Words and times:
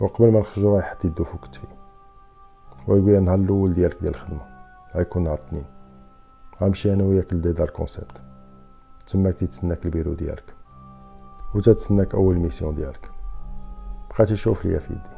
وقبل 0.00 0.32
ما 0.32 0.40
نخرجو 0.40 0.78
يحط 0.78 1.04
يدو 1.04 1.24
فوق 1.24 1.44
كتفي. 1.44 1.66
ويقول 2.88 3.10
النهار 3.10 3.38
الأول 3.38 3.72
ديالك 3.72 4.00
ديال 4.00 4.14
الخدمة. 4.14 4.40
غيكون 4.94 5.24
نهار 5.24 5.38
الاثنين. 5.38 5.64
غنمشي 6.62 6.92
أنا 6.92 7.04
وياك 7.04 7.32
لديدار 7.32 7.70
Concept 7.70 8.22
تماك 9.06 9.36
تيتسناك 9.36 9.84
البيرو 9.86 10.14
ديالك. 10.14 10.54
و 11.54 11.60
تتسناك 11.60 12.14
أول 12.14 12.36
mission 12.36 12.74
ديالك. 12.74 13.10
بقى 14.10 14.26
تيشوف 14.26 14.64
ليا 14.64 14.78
في 14.78 14.92
يدي. 14.92 15.10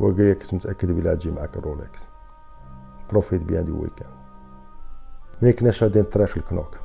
هو 0.00 0.06
قال 0.06 0.20
لي 0.20 0.34
كنت 0.34 0.54
متأكد 0.54 0.92
بلا 0.92 1.14
تجي 1.14 1.30
معاك 1.30 1.56
الرولكس. 1.56 2.08
Profite 3.10 3.42
bien 3.42 3.64
du 3.64 3.82
weekend 3.82 4.10
ملي 5.42 5.52
كنا 5.52 5.70
شادين 5.70 6.02
الطريق 6.02 6.38
لكنوك. 6.38 6.78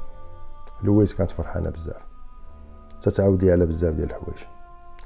لويس 0.84 1.14
كانت 1.14 1.32
فرحانة 1.32 1.70
بزاف. 1.70 2.06
تتعاود 3.02 3.44
لي 3.44 3.52
على 3.52 3.66
بزاف 3.66 3.96
ديال 3.96 4.10
الحوايج. 4.10 4.59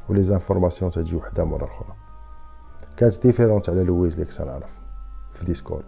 و 0.09 0.13
les 0.13 0.23
informations 0.23 0.91
تجي 0.91 1.15
وحدة 1.15 1.43
مورا 1.45 1.65
الاخرى 1.65 1.95
كانت 2.97 3.21
différente 3.21 3.69
على 3.69 3.83
لويز 3.83 4.19
اللي 4.19 4.51
نعرف 4.51 4.79
في 5.33 5.45
ديسكورد 5.45 5.85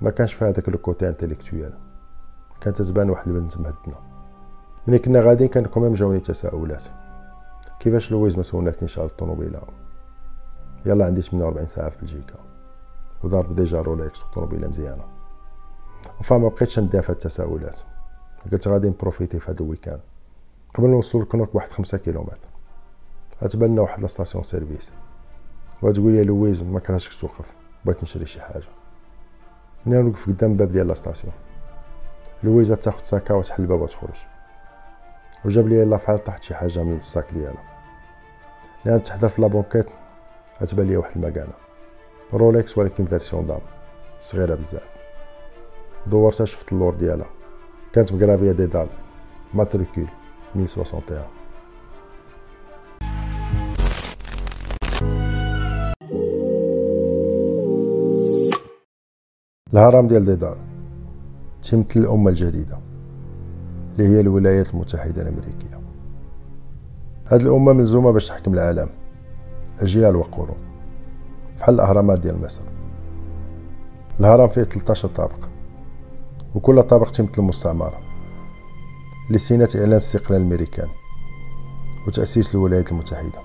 ما 0.00 0.10
كانش 0.10 0.34
فيها 0.34 0.50
داك 0.50 0.68
le 0.68 0.78
côté 0.78 1.08
intellectuel 1.08 1.72
كانت 2.60 2.82
تبان 2.82 3.10
واحد 3.10 3.28
البنت 3.28 3.56
مهدنة. 3.56 3.96
ملي 4.86 4.98
كنا 4.98 5.20
غاديين 5.20 5.50
كان 5.50 5.66
quand 5.66 5.80
même 5.80 5.92
جاوني 5.92 6.20
تساؤلات. 6.20 6.84
كيفاش 7.80 8.12
لويز 8.12 8.36
ما 8.36 8.42
سولناتنيش 8.42 8.98
على 8.98 9.08
الطوموبيله 9.08 9.60
يلا 10.86 11.06
عندي 11.06 11.22
48 11.22 11.66
ساعة 11.66 11.90
في 11.90 11.98
بلجيكا 11.98 12.34
وضارب 13.24 13.56
déjà 13.56 13.80
رولكس 13.80 14.24
وطوموبيله 14.24 14.68
مزيانة. 14.68 15.04
فما 16.22 16.48
بقيتش 16.48 16.78
نديها 16.78 17.00
في 17.00 17.10
التساؤلات. 17.10 17.80
قلت 18.52 18.68
غادي 18.68 18.88
نبروفيتي 18.88 19.38
في 19.38 19.50
هذا 19.50 19.60
ال 19.60 19.64
week-end. 19.64 20.00
قبل 20.74 20.88
نوصل 20.88 21.20
لكنوك 21.20 21.52
بواحد 21.52 21.68
خمسة 21.68 21.98
كيلومتر. 21.98 22.55
غتبان 23.42 23.78
واحد 23.78 24.00
la 24.00 24.10
station 24.10 24.44
service. 24.44 24.92
وتقول 25.82 26.12
لي 26.12 26.24
لويز 26.24 26.62
ما 26.62 26.80
كرهتش 26.80 27.20
توقف 27.20 27.56
بغيت 27.84 28.02
نشري 28.02 28.26
شي 28.26 28.40
حاجة. 28.40 28.64
ملي 29.86 30.02
نوقف 30.02 30.26
قدام 30.26 30.52
الباب 30.52 30.72
ديال 30.72 30.88
la 30.88 30.98
station 30.98 31.32
لويز 32.42 32.74
تاخد 32.74 33.04
ساكها 33.04 33.34
وتحل 33.34 33.62
الباب 33.62 33.80
وتخرج. 33.80 34.16
وجاب 35.44 35.68
لي 35.68 35.84
الله 35.84 36.04
فحال 36.04 36.24
طاحت 36.24 36.42
شي 36.42 36.54
حاجة 36.54 36.82
من 36.82 36.96
ال 36.96 37.05
sac 37.05 37.32
ديالها. 37.32 37.64
لأن 38.84 39.02
تحضر 39.02 39.28
في 39.28 39.42
la 39.42 39.50
banquette 39.50 39.86
غتبان 40.62 40.86
لي 40.86 40.96
واحد 40.96 41.16
المكانة. 41.16 41.52
رولكس 42.32 42.78
ولكن 42.78 43.06
version 43.06 43.46
dame. 43.46 43.60
صغيرة 44.20 44.54
بزاف. 44.54 44.96
دورتها 46.06 46.44
شفت 46.44 46.72
اللور 46.72 46.94
ديالها. 46.94 47.26
كانت 47.92 48.12
مكرافيه 48.12 48.52
ديك 48.52 48.79
ال 48.79 48.88
matricule 49.54 50.08
1061 50.56 51.35
الهرم 59.76 60.08
ديال 60.08 60.24
دولار 60.24 60.58
تمثل 61.62 62.00
الأمة 62.00 62.30
الجديدة 62.30 62.78
اللي 63.92 64.08
هي 64.08 64.20
الولايات 64.20 64.74
المتحدة 64.74 65.22
الأمريكية. 65.22 65.80
هاد 67.26 67.40
الأمة 67.40 67.72
ملزومة 67.72 68.10
باش 68.10 68.28
تحكم 68.28 68.54
العالم 68.54 68.88
أجيال 69.80 70.16
وقرون 70.16 70.56
بحال 71.58 71.74
الأهرامات 71.74 72.20
ديال 72.20 72.42
مصر. 72.42 72.62
الهرم 74.20 74.48
فيه 74.48 74.62
13 74.62 75.08
طابق 75.08 75.48
وكل 76.54 76.82
طابق 76.82 77.10
تمثل 77.10 77.42
مستعمرة 77.42 77.98
لسنة 79.30 79.68
إعلان 79.76 79.92
استقلال 79.92 80.40
الأمريكان 80.40 80.88
وتأسيس 82.06 82.54
الولايات 82.54 82.92
المتحدة. 82.92 83.40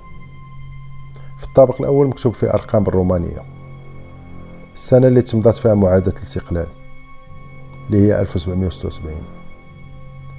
في 1.38 1.48
الطابق 1.48 1.82
الأول 1.82 2.08
مكتوب 2.08 2.34
فيه 2.34 2.54
أرقام 2.54 2.84
بالرومانية 2.84 3.61
السنة 4.76 5.08
اللي 5.08 5.22
تمضات 5.22 5.56
فيها 5.56 5.74
معاهدة 5.74 6.12
الاستقلال 6.12 6.68
اللي 7.88 8.08
هي 8.08 8.22
1776 8.22 9.14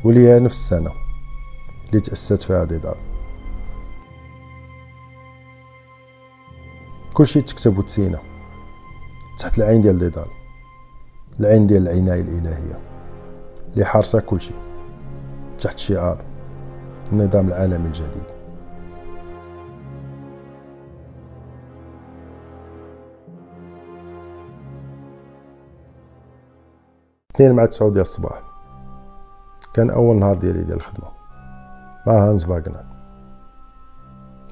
واللي 0.04 0.28
هي 0.28 0.38
نفس 0.41 0.60
السنة 0.60 0.91
اللي 1.88 2.00
تأسست 2.00 2.42
فيها 2.42 2.65
ديدار 2.65 2.97
كلشي 7.15 7.41
تكتب 7.41 7.78
وتسينا 7.78 8.19
تحت 9.38 9.59
العين 9.59 9.81
ديال 9.81 9.98
ديدار 9.98 10.28
العين 11.41 11.66
ديال 11.66 11.88
العناية 11.88 12.21
الإلهية 12.21 12.78
اللي 13.75 13.84
حارسة 13.84 14.21
كلشي 14.21 14.54
تحت 15.59 15.78
شعار 15.78 16.25
النظام 17.12 17.48
العالمي 17.48 17.87
الجديد. 17.87 18.41
اثنين 27.34 27.53
مع 27.53 27.66
تسعود 27.66 27.93
ديال 27.93 28.03
الصباح. 28.03 28.43
كان 29.75 29.91
أول 29.91 30.16
نهار 30.16 30.37
ديالي 30.37 30.62
ديال 30.62 30.76
الخدمة. 30.76 31.09
مع 32.06 32.12
هانز 32.12 32.44
فاغنر 32.44 32.84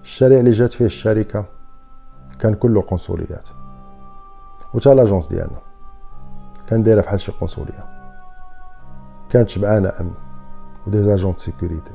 الشارع 0.03 0.39
اللي 0.39 0.51
جات 0.51 0.73
فيه 0.73 0.85
الشركة 0.85 1.45
كان 2.39 2.55
كله 2.55 2.81
قنصليات. 2.81 3.49
وتا 4.75 4.89
l'agence 4.89 5.29
ديالنا 5.29 5.59
كان 6.67 6.83
دايرة 6.83 7.01
فحال 7.01 7.21
شي 7.21 7.33
قنصلية. 7.33 7.85
كانت 9.31 9.49
شبعانة 9.49 9.93
أمن 10.01 10.15
و 10.87 10.91
des 10.91 11.03
agents 11.03 11.37
sécurité. 11.37 11.93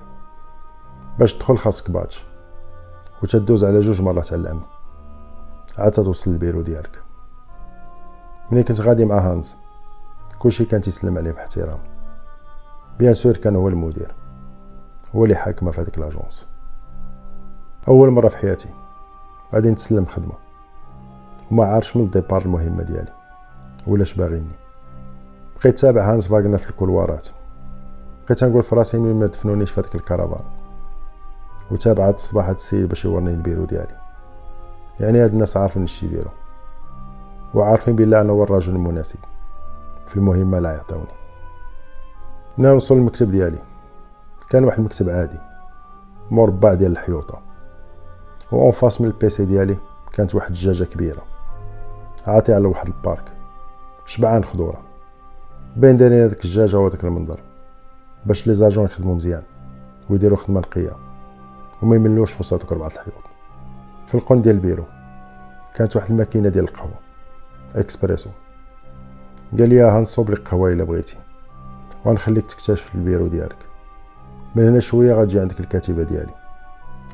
باش 1.19 1.34
تدخل 1.34 1.57
خاصك 1.57 1.91
badge 1.91 2.25
وتدوز 3.24 3.66
على 3.66 3.79
جوج 3.79 4.01
مرات 4.01 4.34
على 4.34 4.41
الأمن. 4.41 4.62
عاد 5.78 5.91
توصل 5.91 6.31
للبيرو 6.31 6.62
ديالك. 6.62 7.03
ملي 8.51 8.63
كنت 8.63 8.81
غادي 8.81 9.06
مع 9.06 9.18
هانز؟ 9.18 9.56
كلشي 10.45 10.66
كان 10.66 10.81
تيسلم 10.81 11.17
عليه 11.17 11.31
باحترام. 11.31 11.79
bien 13.00 13.13
sûr 13.13 13.38
كان 13.38 13.56
هو 13.56 13.67
المدير. 13.67 14.16
هو 15.16 15.23
اللي 15.23 15.35
حاكمه 15.35 15.72
في 15.72 15.81
هذيك 15.81 16.00
l'agence 16.00 16.47
أول 17.88 18.09
مرة 18.09 18.28
في 18.28 18.38
حياتي 18.38 18.69
غادي 19.53 19.72
نتسلم 19.72 20.06
خدمة. 20.06 20.33
وما 21.51 21.66
عارفش 21.66 21.97
من 21.97 22.03
ال 22.03 22.09
départ 22.09 22.41
المهمة 22.41 22.83
ديالي. 22.83 23.13
ولاش 23.88 24.13
باغيني. 24.13 24.56
بقيت 25.59 25.79
تابع 25.79 26.13
هانز 26.13 26.28
فاغنر 26.28 26.57
في 26.57 26.69
الكولوارات. 26.69 27.27
بقيت 28.25 28.44
نقول 28.44 28.63
في 28.63 28.75
راسي 28.75 28.97
ما 28.97 29.25
دفنونيش 29.25 29.72
في 29.72 29.81
هذيك 29.81 29.95
الكرفان 29.95 30.45
وتابع 31.72 32.07
هاد 32.07 32.13
الصباح 32.13 32.47
هاد 32.47 32.56
السيد 32.56 32.89
باش 32.89 33.06
يورني 33.06 33.29
البيرو 33.29 33.66
ديالي. 33.66 33.97
يعني 35.00 35.23
هاد 35.23 35.31
الناس 35.31 35.57
عارفين 35.57 35.83
اش 35.83 36.03
يديروا. 36.03 36.31
وعارفين 37.53 37.95
بالله 37.95 38.22
أنا 38.22 38.31
هو 38.31 38.44
الرجل 38.44 38.75
المناسب. 38.75 39.19
في 40.08 40.18
المهمة 40.18 40.60
لا 40.60 40.72
يعطوني. 40.72 41.08
من 42.58 42.66
نوصل 42.66 42.96
المكتب 42.96 43.32
ديالي. 43.32 43.60
كان 44.50 44.64
واحد 44.64 44.80
المكتب 44.80 45.10
عادي. 45.10 45.38
مربع 46.32 46.74
ديال 46.74 46.92
الحيوطة. 46.92 47.42
و 48.52 48.72
فاس 48.72 49.02
من 49.02 49.08
البيسي 49.08 49.46
ديالي 49.46 49.78
كانت 50.14 50.36
واحد 50.36 50.48
الدجاجة 50.48 50.84
كبيرة. 50.84 51.24
عاطي 52.28 52.54
على 52.54 52.68
واحد 52.68 52.88
البارك. 52.88 53.34
شبعان 54.06 54.46
خضورة. 54.46 54.82
بين 55.76 55.98
دايرين 55.98 56.24
هذيك 56.24 56.46
الدجاجة 56.46 56.78
وهذاك 56.78 57.04
المنظر. 57.04 57.40
باش 58.26 58.48
لي 58.48 58.54
زاجون 58.54 58.86
يخدمو 58.86 59.16
مزيان. 59.16 59.44
ويديرو 60.10 60.36
خدمة 60.36 60.60
نقية. 60.60 60.96
وما 61.82 61.96
يملوش 61.96 62.32
في 62.32 62.40
وسط 62.40 62.74
ربعة 62.74 62.88
الحيوط. 62.88 63.24
في 64.08 64.16
القنت 64.16 64.41
ديال 64.42 64.56
البيرو 64.56 64.84
كانت 65.76 65.96
واحد 65.96 66.12
الماكينة 66.12 66.50
ديال 66.50 66.64
القهوة. 66.64 67.00
اكسبريسو 67.76 68.30
قال 69.51 69.69
لي 69.69 69.89
غنصوب 69.89 70.31
لك 70.31 70.47
قهوه 70.47 70.73
إلا 70.73 70.83
بغيتي. 70.83 71.17
وغنخليك 72.06 72.45
تكتشف 72.45 72.95
البيرو 72.95 73.28
ديالك. 73.28 73.66
من 74.56 74.67
هنا 74.67 74.79
شوية 74.79 75.13
غتجي 75.13 75.39
عندك 75.39 75.59
الكاتبة 75.59 76.03
ديالي. 76.03 76.33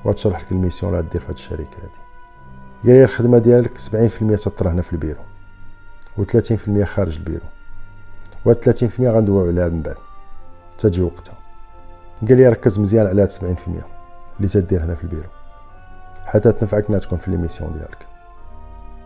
وغتشرح 0.06 0.42
لك 0.42 0.52
ال 0.52 0.57
mission 0.57 0.94
اللي 0.94 1.08
غدير 1.08 1.22
في 1.22 1.28
هاد 1.28 1.34
الشركة 1.34 1.62
هادي. 1.62 2.02
قال 2.84 2.94
لي 2.94 3.04
الخدمة 3.04 3.38
ديالك 3.38 3.78
70% 3.78 4.36
تطرى 4.36 4.70
هنا 4.70 4.82
في 4.82 4.94
البيرو. 4.94 5.22
و30% 6.18 6.84
خارج 6.84 7.18
البيرو. 7.18 7.46
و 8.46 8.54
30% 8.54 9.10
غندويو 9.10 9.48
عليها 9.48 9.70
من 9.70 9.82
بعد. 9.82 9.98
تجي 10.78 11.02
وقتها. 11.02 11.36
قال 12.28 12.38
لي 12.38 12.48
ركز 12.48 12.80
مزيان 12.80 13.08
على 13.08 13.22
هاد 13.22 13.30
70% 13.30 13.86
اللي 14.38 14.48
تدير 14.48 14.84
هنا 14.84 14.96
في 14.96 15.04
البيرو. 15.04 15.30
حتى 16.26 16.52
تنفعك 16.52 16.86
تكون 16.86 17.20
في 17.20 17.32
les 17.32 17.43
missions 17.43 17.74
ديالك. 17.74 18.08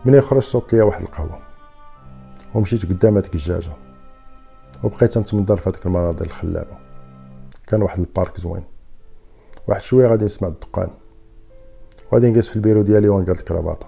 ملي 0.06 0.14
يخرج 0.14 0.42
صوبت 0.42 0.74
ليا 0.74 0.84
واحد 0.84 1.02
القهوة. 1.02 1.55
ومشيت 2.56 2.86
قدام 2.86 3.18
هذيك 3.18 3.36
الزجاجة 3.36 3.72
وبقيت 4.84 5.18
نتمنظر 5.18 5.58
في 5.58 5.70
هذيك 5.70 5.86
المناظر 5.86 6.26
الخلابة. 6.26 6.78
كان 7.68 7.82
واحد 7.82 8.00
ال 8.00 8.08
parc 8.08 8.40
زوين. 8.40 8.64
واحد 9.68 9.82
شوية 9.82 10.08
غادي 10.08 10.26
نسمع 10.26 10.48
الدقان. 10.48 10.90
وغادي 12.12 12.30
نجلس 12.30 12.48
في 12.48 12.56
البيرو 12.56 12.82
ديالي 12.82 13.10
ونقاد 13.10 13.38
الكرافاطه 13.38 13.88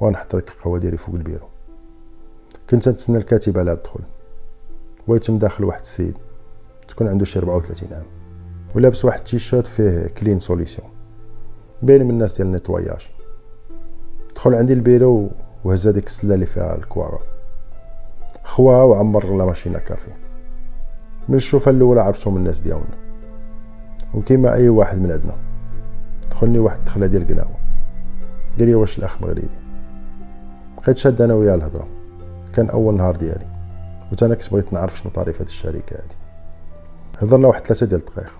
ونحط 0.00 0.36
ديك 0.36 0.48
القهوة 0.48 0.78
ديالي 0.78 0.96
فوق 0.96 1.14
البيرو. 1.14 1.46
كنت 2.70 2.88
نتسنى 2.88 3.18
الكاتب 3.18 3.58
على 3.58 3.72
الدخول 3.72 4.02
ويتم 5.06 5.38
داخل 5.38 5.64
واحد 5.64 5.80
السيد. 5.80 6.14
تكون 6.88 7.08
عنده 7.08 7.24
شي 7.24 7.38
34 7.38 7.92
عام. 7.92 8.04
ولابس 8.74 9.04
واحد 9.04 9.18
التيشيرت 9.18 9.66
فيه 9.66 10.06
Clean 10.06 10.40
Solution 10.40 10.88
باين 11.82 12.04
من 12.04 12.10
الناس 12.10 12.36
ديال 12.36 12.46
ال 12.46 12.52
nettoyage 12.52 13.10
دخل 14.34 14.54
عندي 14.54 14.72
البيرو 14.72 15.30
وهز 15.64 15.88
هذيك 15.88 16.06
السلة 16.06 16.34
اللي 16.34 16.46
فيها 16.46 16.76
الكوارا 16.76 17.33
خواها 18.44 18.82
وعمر 18.82 19.36
la 19.36 19.44
machine 19.44 19.78
à 19.78 19.83
café. 19.83 20.10
من 21.28 21.34
الشوفة 21.34 21.70
الأولى 21.70 22.00
عرفته 22.00 22.26
من 22.26 22.36
الناس 22.36 22.60
ديالنا. 22.60 22.96
وكيما 24.14 24.54
أي 24.54 24.68
واحد 24.68 24.98
من 24.98 25.12
عندنا. 25.12 25.36
دخلني 26.30 26.58
واحد 26.58 26.78
الدخلة 26.78 27.06
ديال 27.06 27.26
قناوة. 27.26 27.56
قال 28.58 28.68
لي 28.68 28.74
واش 28.74 28.98
الأخ 28.98 29.22
مغربي؟ 29.22 29.48
بقيت 30.78 30.98
شاد 30.98 31.22
أنا 31.22 31.34
وياه 31.34 31.54
الهضرة. 31.54 31.88
كان 32.54 32.70
أول 32.70 32.94
نهار 32.94 33.16
ديالي. 33.16 33.46
وتا 34.12 34.26
أنا 34.26 34.34
كنت 34.34 34.52
بغيت 34.52 34.72
نعرف 34.72 34.98
شنو 34.98 35.12
طريفة 35.12 35.44
الشركة 35.44 35.96
هادي. 35.96 36.14
هضرنا 37.18 37.48
واحد 37.48 37.60
ثلاثة 37.66 37.86
ديال 37.86 38.00
الدقائق 38.00 38.32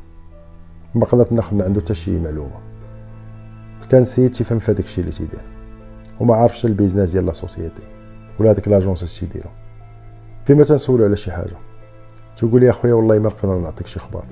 ما 0.95 1.05
قدرت 1.05 1.33
ناخذ 1.33 1.55
من 1.55 1.63
عنده 1.63 1.81
حتى 1.81 1.95
شي 1.95 2.19
معلومة. 2.19 2.61
كان 3.91 4.03
السيد 4.03 4.31
تيفهم 4.31 4.59
في 4.59 4.73
هذاك 4.73 4.85
الشيء 4.85 5.05
اللي 5.05 5.17
تيدير. 5.17 5.43
وما 6.21 6.35
عارفش 6.35 6.65
ال 6.65 6.70
business 6.70 7.11
ديال 7.11 7.27
la 7.27 7.33
société. 7.33 7.83
ولا 8.41 8.51
هذيك 8.51 8.69
l'agence 8.69 9.03
اش 9.03 9.21
تيديرو. 9.21 9.51
فيما 10.45 10.65
تنسولو 10.65 11.05
على 11.05 11.17
شي 11.17 11.33
حاجة. 11.33 11.57
تقول 12.37 12.61
لي 12.61 12.71
اخويا 12.71 12.95
والله 12.95 13.19
ما 13.19 13.29
نقدر 13.29 13.59
نعطيك 13.59 13.87
شي 13.87 14.01
خبر. 14.01 14.25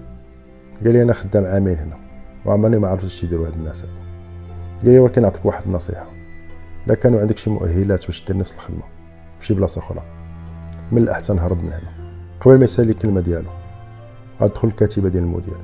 قال 0.84 0.92
لي 0.92 1.02
أنا 1.02 1.12
خدام 1.12 1.44
عامين 1.44 1.76
هنا 1.76 1.96
وعمرني 2.44 2.78
ما 2.78 2.88
عرفت 2.88 3.04
اش 3.04 3.20
تيديروا 3.20 3.46
هاد 3.46 3.52
الناس 3.52 3.84
هادو. 3.84 3.92
قال 4.82 4.92
لي 4.92 4.98
ولكن 4.98 5.22
نعطيك 5.22 5.44
واحد 5.44 5.64
النصيحة. 5.66 6.06
لا 6.86 6.94
كانوا 6.94 7.20
عندك 7.20 7.38
شي 7.38 7.50
مؤهلات 7.50 8.06
باش 8.06 8.24
دير 8.26 8.36
نفس 8.36 8.54
الخدمة 8.54 8.82
في 9.38 9.46
شي 9.46 9.54
بلاصة 9.54 9.78
أخرى. 9.78 10.02
من 10.92 11.02
الأحسن 11.02 11.38
هرب 11.38 11.56
من 11.56 11.72
هنا. 11.72 12.18
قبل 12.40 12.58
ما 12.58 12.64
يسالي 12.64 12.92
الكلمة 12.92 13.20
ديالو 13.20 13.50
غتدخل 14.40 14.68
الكاتبة 14.68 15.08
ديال 15.08 15.22
المدير. 15.22 15.60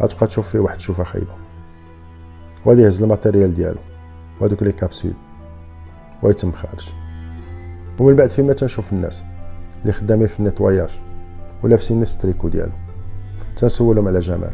غتبقى 0.00 0.26
تشوف 0.26 0.48
فيه 0.48 0.58
واحد 0.58 0.76
الشوفة 0.76 1.04
خايبة. 1.04 1.34
وغادي 2.64 2.82
يهز 2.82 3.02
ال 3.02 3.08
matériel 3.08 3.54
ديالو 3.54 3.80
وهادوك 4.40 4.62
les 4.62 4.72
capsules. 4.72 5.12
ويتم 6.22 6.52
خارج. 6.52 6.92
ومن 7.98 8.16
بعد 8.16 8.28
فيما 8.28 8.52
تنشوف 8.52 8.92
الناس. 8.92 9.22
اللي 9.82 9.92
خدامين 9.92 10.26
في 10.26 10.38
ال 10.40 10.46
nettoyage 10.46 11.00
ولابسين 11.62 12.00
نفس 12.00 12.16
التريكو 12.16 12.48
ديالو. 12.48 12.72
تنسولهم 13.56 14.08
على 14.08 14.20
جمال. 14.20 14.52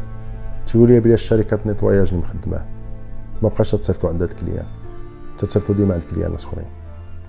تيقول 0.67 0.91
لي 0.91 0.99
بلي 0.99 1.13
الشركة 1.13 1.59
د 1.59 1.67
nettoyage 1.67 2.07
اللي 2.07 2.21
مخدماه. 2.21 2.65
ما 3.43 3.49
بقاش 3.49 3.71
تصيفطو 3.71 4.07
عند 4.07 4.21
هاد 4.21 4.29
ال 4.29 4.33
client. 4.33 4.65
تتصيفطو 5.37 5.73
ديما 5.73 5.93
عند 5.93 6.03
كليانات 6.03 6.39
اخرين 6.39 6.65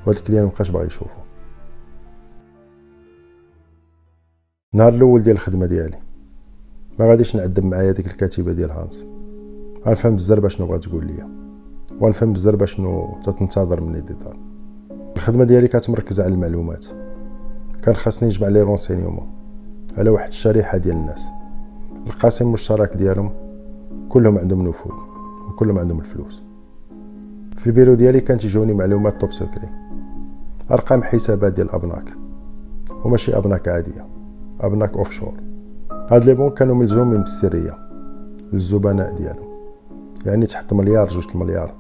وهاد 0.07 0.17
ال 0.17 0.21
client 0.21 0.45
مبقاش 0.45 0.71
باغي 0.71 0.87
يشوفو 0.87 1.21
النهار 4.75 4.95
الأول 4.95 5.23
ديال 5.23 5.37
الخدمة 5.37 5.67
ديالي 5.67 5.99
ما 6.99 7.11
غاديش 7.11 7.37
تعذب 7.37 7.65
معايا 7.65 7.93
ديك 7.93 8.07
الكاتبة 8.07 8.53
ديال 8.53 8.71
هانس. 8.71 9.07
غنفهم 9.87 10.15
بزاف 10.15 10.47
شنو 10.47 10.67
بغات 10.67 10.85
تقول 10.85 11.07
ليا. 11.07 11.29
ونفهم 12.01 12.33
بزاف 12.33 12.65
شنو 12.65 13.19
تتنتظر 13.25 13.81
مني 13.81 14.01
détail 14.01 14.37
الخدمة 15.17 15.45
ديالي 15.45 15.69
كانت 15.69 15.91
مركزة 15.91 16.25
على 16.25 16.35
المعلومات. 16.35 16.87
كان 17.83 17.95
خاصني 17.95 18.29
نجمع 18.29 18.49
les 18.49 18.61
renseignements 18.61 19.27
على 19.99 20.11
واحد 20.11 20.29
الشريحة 20.29 20.79
ديال 20.79 20.97
الناس. 20.97 21.29
القاسم 22.07 22.47
المشترك 22.47 22.97
ديالهم 22.97 23.31
كلهم 24.09 24.39
عندهم 24.39 24.69
نفوذ 24.69 24.93
وكلهم 25.49 25.79
عندهم 25.79 25.99
الفلوس. 25.99 26.43
في 27.57 27.67
البيرو 27.67 27.95
ديالي 27.95 28.21
كانت 28.21 28.43
تجوني 28.43 28.73
معلومات 28.73 29.21
top 29.21 29.33
secret 29.33 29.69
أرقام 30.71 31.03
حسابات 31.03 31.53
ديال 31.53 31.71
أبناك. 31.71 32.15
وماشي 33.05 33.37
أبناك 33.37 33.69
عادية. 33.69 34.07
أبناك 34.61 34.97
offshore 34.97 35.35
هاد 36.11 36.25
les 36.25 36.35
banques 36.35 36.51
كانوا 36.51 36.75
ملزومين 36.75 37.21
بالسرية. 37.21 37.79
للزبناء 38.53 39.17
ديالهم. 39.17 39.49
يعني 40.27 40.47
تحت 40.47 40.73
مليار 40.73 41.09
جوج 41.09 41.27
المليار 41.35 41.75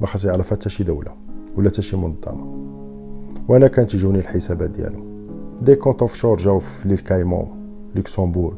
ما 0.00 0.06
خاص 0.06 0.24
يعرفها 0.24 0.56
حتى 0.56 0.68
شي 0.68 0.84
دولة 0.84 1.12
ولا 1.56 1.70
حتى 1.70 1.82
شي 1.82 1.96
منظمة. 1.96 2.68
وأنا 3.48 3.68
كانت 3.68 3.90
تجوني 3.90 4.18
الحسابات 4.18 4.70
ديالهم. 4.70 5.07
des 5.62 5.74
comptes 5.74 6.02
offshore 6.02 6.36
جاو 6.36 6.58
في 6.58 6.88
les 6.88 6.98
îles 6.98 7.16
Caïmans 7.16 7.48
لوكسمبورغ 7.94 8.54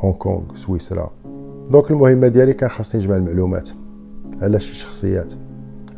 هونغ 0.00 0.14
كونغ 0.14 0.42
سويسرا 0.54 1.10
donc 1.70 1.90
المهمه 1.90 2.28
ديالي 2.28 2.52
كان 2.52 2.68
خاصني 2.68 3.00
نجمع 3.00 3.16
المعلومات 3.16 3.70
على 4.42 4.60
شي 4.60 4.74
شخصيات 4.74 5.32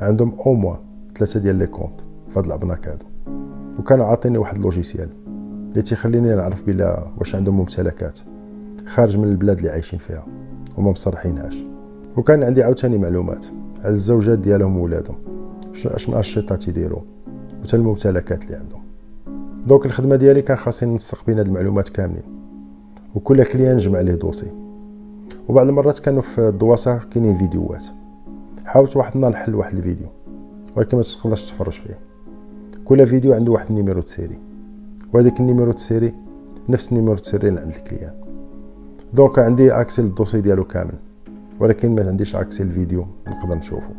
عندهم 0.00 0.36
أو 0.46 0.54
موا 0.54 0.76
ثلاثة 1.16 1.40
ديال 1.40 1.56
les 1.56 1.66
comptes 1.66 2.00
في 2.28 2.38
هاد 2.38 2.46
الابناك 2.46 2.88
هادو 2.88 3.04
وكانوا 3.78 4.06
عاطيني 4.06 4.38
واحد 4.38 4.58
logiciel 4.58 5.08
اللي 5.70 5.82
تيخليني 5.82 6.34
نعرف 6.34 6.66
بلا 6.66 7.06
واش 7.18 7.34
عندهم 7.34 7.56
ممتلكات 7.56 8.18
خارج 8.86 9.18
من 9.18 9.28
البلاد 9.28 9.58
اللي 9.58 9.70
عايشين 9.70 9.98
فيها 9.98 10.26
وما 10.76 10.90
مصرحينهاش 10.90 11.64
وكان 12.16 12.42
عندي 12.42 12.62
عاوتاني 12.62 12.98
معلومات 12.98 13.46
على 13.84 13.94
الزوجات 13.94 14.38
ديالهم 14.38 14.76
وولادهم 14.76 15.16
اش 15.74 16.08
من 16.08 16.14
انشطه 16.14 16.56
تيديروا 16.56 17.00
وتا 17.62 17.76
الممتلكات 17.76 18.44
اللي 18.44 18.56
عندهم 18.56 18.85
donc 19.66 19.86
الخدمة 19.86 20.16
ديالي 20.16 20.42
كان 20.42 20.56
خاصني 20.56 20.94
نسق 20.94 21.26
بين 21.26 21.38
هاد 21.38 21.46
المعلومات 21.46 21.88
كاملين 21.88 22.22
وكل 23.14 23.44
client 23.44 23.74
نجمع 23.74 24.00
ليه 24.00 24.14
dossier. 24.14 24.52
وبعض 25.48 25.68
المرات 25.68 25.98
كانوا 25.98 26.22
في 26.22 26.48
الدواسة 26.48 26.98
كاينين 26.98 27.34
فيديوهات. 27.34 27.84
حاولت 28.64 28.96
واحد 28.96 29.14
النهار 29.14 29.32
نحل 29.32 29.54
واحد 29.54 29.76
الفيديو 29.76 30.06
ولكن 30.76 30.96
ما 30.96 31.02
تقدرش 31.02 31.50
تفرج 31.50 31.72
فيه. 31.72 31.98
كل 32.84 33.06
فيديو 33.06 33.32
عنده 33.32 33.52
واحد 33.52 33.66
ال 33.70 33.75
numéro 33.75 34.00
série 34.00 34.38
وهذاك 35.12 35.40
ال 35.40 35.45
numéro 35.45 35.76
série 35.76 36.14
نفس 36.68 36.92
ال 36.92 36.96
numéro 36.96 37.16
série 37.16 37.48
اللي 37.48 37.60
عند 37.60 37.72
ال 37.72 37.78
client. 37.78 38.14
donc 39.14 39.38
عندي 39.38 39.72
accès 39.72 40.02
لل 40.02 40.11
dossier 40.11 40.40
ديالو 40.40 40.64
كامل 40.64 40.94
ولكن 41.60 41.94
ما 41.94 42.08
عنديش 42.08 42.36
accès 42.36 42.62
الفيديو 42.62 43.06
نقدر 43.28 43.54
نشوفه 43.54 43.90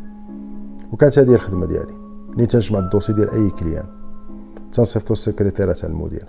وكانت 0.92 1.18
هذه 1.18 1.34
الخدمة 1.34 1.66
ديالي. 1.66 1.94
ملي 2.28 2.46
تنجمع 2.46 2.78
ال 2.78 2.82
dossier 2.82 3.12
ديال 3.12 3.30
أي 3.30 3.50
client. 3.50 3.97
تنصيفطو 4.72 5.12
السكرتيرة 5.12 5.72
تاع 5.72 5.88
المدير 5.88 6.26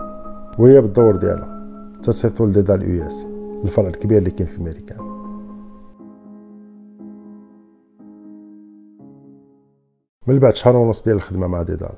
وهي 0.60 0.82
بالدور 0.82 1.16
ديالها 1.16 1.60
تنصيفطو 2.04 2.46
لديدال 2.46 2.90
US 2.90 3.26
الفرع 3.64 3.88
الكبير 3.88 4.18
اللي 4.18 4.32
كاين 4.32 4.48
في 4.48 4.58
امريكان 4.58 5.20
من 10.28 10.40
بعد 10.40 10.56
شهر 10.56 10.76
ونص 10.76 11.04
ديال 11.04 11.16
الخدمة 11.16 11.48
مع 11.48 11.62
ديدال 11.62 11.96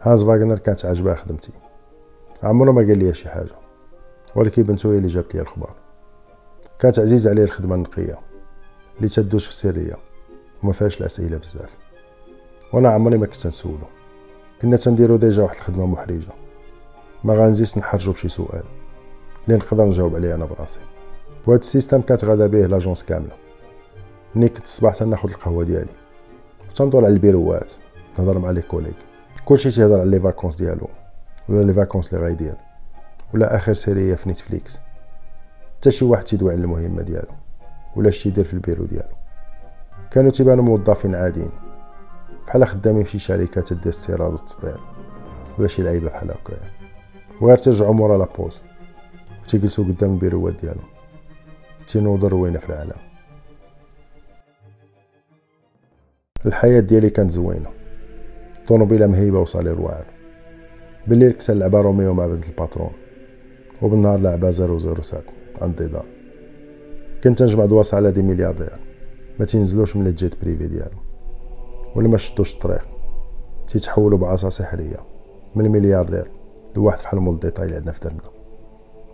هانز 0.00 0.24
فاغنر 0.24 0.58
كانت 0.58 0.84
عاجباه 0.84 1.14
خدمتي. 1.14 1.52
عمرو 2.42 2.72
ما 2.72 2.80
قال 2.80 2.98
لي 2.98 3.14
شي 3.14 3.28
حاجة 3.28 3.54
ولكن 4.36 4.62
بنتو 4.62 4.90
هي 4.90 4.98
اللي 4.98 5.08
جابت 5.08 5.34
لي 5.34 5.40
الخبر. 5.40 5.70
كانت 6.78 6.98
عزيزة 6.98 7.30
عليه 7.30 7.44
الخدمة 7.44 7.74
النقية 7.74 8.18
اللي 8.96 9.08
تدوش 9.08 9.44
في 9.44 9.50
السرية 9.50 9.96
وما 10.62 10.72
فيهاش 10.72 11.00
الأسئلة 11.00 11.38
بزاف. 11.38 11.78
وأنا 12.72 12.88
عمري 12.88 13.18
ما 13.18 13.26
كنت 13.26 13.46
نسولو. 13.46 13.86
كنا 14.62 14.76
تنديرو 14.76 15.16
déjà 15.16 15.42
واحد 15.42 15.54
الخدمة 15.54 15.86
محرجة. 15.86 16.32
ما 17.24 17.34
غنزيدش 17.34 17.78
نحرجو 17.78 18.12
بشي 18.12 18.28
سؤال. 18.28 18.62
اللي 19.46 19.58
نقدر 19.58 19.84
نجاوب 19.84 20.16
عليه 20.16 20.34
أنا 20.34 20.44
براسي. 20.44 20.80
وهاد 21.46 21.58
ال 21.58 21.63
système 21.63 22.00
كانت 22.00 22.24
غادا 22.24 22.46
به 22.46 22.66
l'agence 22.66 23.02
كاملة. 23.02 23.36
ملي 24.34 24.48
كنت 24.48 24.64
الصباح 24.64 24.94
تناخد 24.94 25.30
القهوة 25.30 25.64
ديالي. 25.64 25.92
تندور 26.74 27.04
على 27.04 27.14
البيروات 27.14 27.72
نهضر 28.18 28.38
مع 28.38 28.50
les 28.50 28.62
collègues. 28.62 28.94
كلشي 29.44 29.70
تيهضر 29.70 30.00
على 30.00 30.10
les 30.10 30.20
vacances 30.20 30.56
ديالو 30.56 30.88
ولا 31.48 31.62
les 31.62 31.72
vacances 31.72 32.14
اللي 32.14 32.24
غايدير 32.24 32.54
ولا 33.34 33.56
آخر 33.56 33.72
série 33.72 34.14
في 34.14 34.28
نتفليكس. 34.28 34.78
حتى 35.78 35.90
شي 35.90 36.04
واحد 36.04 36.24
تيدوي 36.24 36.52
على 36.52 36.60
المهمة 36.60 37.02
ديالو 37.02 37.34
ولا 37.96 38.10
شي 38.10 38.28
يدير 38.28 38.44
في 38.44 38.54
البيرو 38.54 38.84
ديالو. 38.84 39.14
كانوا 40.10 40.30
تيبانوا 40.30 40.64
موظفين 40.64 41.14
عاديين. 41.14 41.50
بحال 42.46 42.66
خدامين 42.66 43.04
في 43.04 43.10
شي 43.10 43.18
شركه 43.18 43.60
تدي 43.60 43.88
استيراد 43.88 44.32
وتصدير 44.32 44.76
ولا 45.58 45.68
شي 45.68 45.82
لعيبة 45.82 46.08
بحال 46.08 46.30
هكا 46.30 46.56
وغير 47.40 47.58
ترجعوا 47.58 47.94
مورا 47.94 48.18
la 48.18 48.30
pause 48.30 48.60
تيجلسوا 49.48 49.84
قدام 49.84 50.12
البيروات 50.12 50.60
ديالهم. 50.60 50.88
تينوضوا 51.88 52.28
روينة 52.28 52.58
في 52.58 52.68
العالم. 52.70 52.96
الحياة 56.46 56.80
ديالي 56.80 57.10
كانت 57.10 57.30
زوينة. 57.30 57.70
طوموبيله 58.66 59.06
مهيبة 59.06 59.38
و 59.38 59.43
salaire 59.43 59.80
واعر 59.80 60.04
بالليل 61.06 61.32
كنت 61.32 61.50
نلعب 61.50 61.74
روميو 61.76 62.14
مع 62.14 62.26
بنت 62.26 62.48
ال 62.48 62.54
patron. 62.54 62.92
وبالنهار 63.82 64.18
لعبة 64.18 64.50
007 64.50 65.22
عند 65.62 65.82
دار 65.82 66.04
كنت 67.24 67.42
نجمع 67.42 67.64
دواس 67.64 67.94
على 67.94 68.12
des 68.12 68.22
milliardaires. 68.22 68.72
ما 69.38 69.44
تينزلوش 69.44 69.96
من 69.96 70.06
ال 70.06 70.15
jet 70.15 70.40
privé 70.42 70.66
ديالو. 70.66 71.03
ولا 71.94 72.08
ما 72.08 72.16
شدوش 72.16 72.54
الطريق. 72.54 72.88
تيتحولوا 73.68 74.18
بعصا 74.18 74.48
سحرية 74.48 74.96
من 75.54 75.66
الملياردير 75.66 76.30
لواحد 76.76 76.98
بحال 76.98 77.20
مول 77.20 77.38
ديتاي 77.38 77.64
اللي 77.64 77.76
عندنا 77.76 77.92
في 77.92 78.00
درنا 78.00 78.20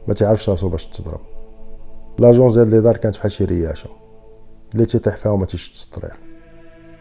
ما 0.09 0.15
تعرفش 0.15 0.51
راسو 0.51 0.69
باش 0.69 0.87
تضرب. 0.87 1.21
لاجونس 2.19 2.55
ديال 2.55 2.71
لي 2.71 2.81
دار 2.81 2.97
كانت 2.97 3.17
بحال 3.17 3.33
شي 3.33 3.45
رياشة. 3.45 3.91
اللي 4.75 4.87
تيطيح 4.87 5.17
فيها 5.17 5.33
وما 5.33 5.47
تيشدش 5.47 5.85
الطريق. 5.85 6.17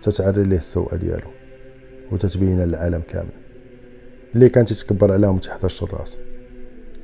تتعري 0.01 0.43
ليه 0.43 0.57
السوءه 0.57 0.95
ديالو. 0.95 1.27
وتتبين 2.12 2.59
للعالم 2.59 3.01
كامل. 3.01 3.29
اللي 4.36 4.50
كان 4.50 4.65
تيتكبر 4.65 5.13
عليهم 5.13 5.38
تيحتاج 5.38 5.79
الراس. 5.83 6.17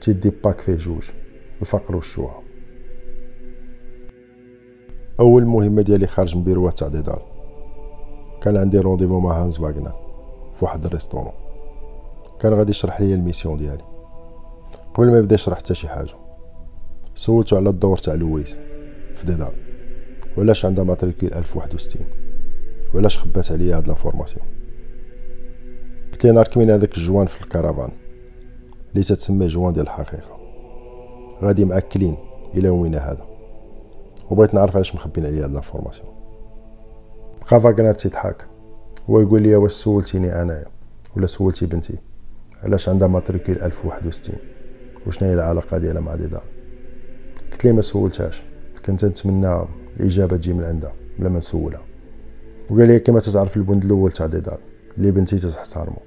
تيدي 0.01 0.29
باك 0.43 0.59
فيه 0.59 0.75
جوج 0.75 1.09
الفقر 1.61 1.95
والشوهه 1.95 2.43
أول 5.19 5.45
مهمة 5.45 5.81
ديالي 5.81 6.07
خارج 6.07 6.37
من 6.37 6.43
بيروات 6.43 6.79
تاع 6.79 6.87
ديدار 6.87 7.34
كان 8.41 8.57
عندي 8.57 8.79
رونديفو 8.79 9.19
مع 9.19 9.43
هانز 9.43 9.57
فاغنر 9.57 9.93
في 10.53 10.65
واحد 10.65 10.85
الريستورون. 10.85 11.33
كان 12.39 12.53
غادي 12.53 12.69
يشرح 12.69 13.01
لي 13.01 13.13
الميسيون 13.13 13.57
ديالي. 13.57 13.83
قبل 14.93 15.11
ما 15.11 15.17
يبدا 15.17 15.35
يشرح 15.35 15.57
حتى 15.57 15.75
شي 15.75 15.87
حاجة 15.87 16.13
سولتو 17.15 17.55
على 17.55 17.69
الدور 17.69 17.97
تاع 17.97 18.13
لويس 18.13 18.57
في 19.15 19.25
ديدار. 19.25 19.53
وعلاش 20.37 20.65
عندها 20.65 20.83
ماتريكول 20.83 21.33
1061 21.33 22.01
وعلاش 22.93 23.19
خبات 23.19 23.51
عليا 23.51 23.77
هاد 23.77 23.87
لافورماسيون 23.87 24.45
قلت 26.11 26.25
لي 26.25 26.31
نهار 26.31 26.47
كمين 26.47 26.71
هذاك 26.71 26.97
الجوان 26.97 27.25
في 27.27 27.41
الكرفان 27.41 27.91
اللي 28.91 29.03
تتسمى 29.03 29.47
جوان 29.47 29.73
ديال 29.73 29.85
الحقيقة. 29.85 30.37
غادي 31.41 31.65
معكلين 31.65 32.17
إلى 32.53 32.67
يومنا 32.67 33.11
هذا. 33.11 33.25
وبغيت 34.31 34.53
نعرف 34.53 34.75
علاش 34.75 34.95
مخبين 34.95 35.25
عليا 35.25 35.43
هاد 35.43 35.53
l'information 35.53 36.14
بقى 37.51 37.61
فاغنر 37.61 37.93
تيضحك 37.93 38.45
هو 39.09 39.19
يقول 39.21 39.41
لي 39.41 39.55
واش 39.55 39.71
سولتيني 39.71 40.41
أنايا؟ 40.41 40.65
ولا 41.17 41.25
سولتي 41.27 41.65
بنتي؟ 41.65 41.97
علاش 42.63 42.89
عندها 42.89 43.07
matricule 43.07 43.55
1061 43.61 44.35
وشنو 45.07 45.27
هي 45.29 45.33
العلاقة 45.33 45.77
ديالها 45.77 46.01
مع 46.01 46.15
ديدار 46.15 46.43
قلت 47.51 47.65
لي 47.65 47.71
ما 47.71 47.81
سولتهاش. 47.81 48.43
كنت 48.85 49.05
نتمنى 49.05 49.65
الإجابة 49.99 50.37
تجي 50.37 50.53
من 50.53 50.63
عندها 50.63 50.93
بلا 51.19 51.29
ما 51.29 51.37
نسولها. 51.39 51.81
وقال 52.71 52.87
لي 52.87 52.99
كما 52.99 53.19
تتعرف 53.19 53.57
البند 53.57 53.85
الأول 53.85 54.11
تاع 54.11 54.25
ديدار 54.25 54.59
اللي 54.97 55.11
بنتي 55.11 55.37
تحترمو 55.37 55.97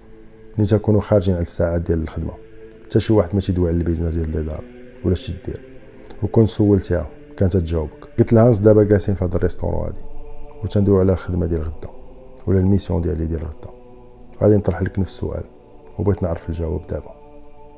ملي 0.58 0.66
تكونوا 0.66 1.00
خارجين 1.00 1.34
على 1.34 1.42
الساعات 1.42 1.80
ديال 1.80 2.02
الخدمة. 2.02 2.32
حتى 2.84 3.00
شي 3.00 3.12
واحد 3.12 3.34
ما 3.34 3.40
تيدوي 3.40 3.68
على 3.68 3.78
ال 3.78 3.82
business 3.82 4.14
ديال 4.14 4.30
ديدار 4.30 4.64
ولا 5.04 5.14
شي 5.14 5.32
دير 5.46 5.60
وكنت 6.22 6.48
سولتيها 6.48 7.08
كانت 7.36 7.56
تجاوبك. 7.56 8.04
قلت 8.18 8.32
لها 8.32 8.50
دابا 8.50 8.82
جالسين 8.82 9.14
في 9.14 9.24
هذا 9.24 9.36
ال 9.36 9.41
restaurant 9.41 9.86
هادي. 9.86 10.07
وتندويو 10.64 11.00
على 11.00 11.12
الخدمة 11.12 11.46
ديال 11.46 11.62
غدا 11.62 11.90
ولا 12.46 12.58
ال 12.58 12.64
mission 12.64 13.02
ديالي 13.02 13.26
ديال 13.26 13.40
غدا. 13.40 13.70
غادي 14.42 14.56
نطرح 14.56 14.82
لك 14.82 14.98
نفس 14.98 15.10
السؤال 15.10 15.44
وبغيت 15.98 16.22
نعرف 16.22 16.48
الجواب 16.48 16.86
دابا. 16.86 17.14